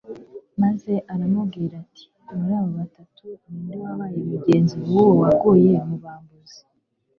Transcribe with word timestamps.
maze 0.61 0.93
aramubwira 1.13 1.73
ati:" 1.83 2.03
Muri 2.37 2.53
abo 2.59 2.69
batatu 2.79 3.25
ni 3.49 3.57
nde 3.63 3.75
wabaye 3.83 4.19
mugenzi 4.29 4.75
w'uwo 4.89 5.13
waguye 5.21 5.75
mu 5.87 5.95
bambuzi?" 6.03 6.59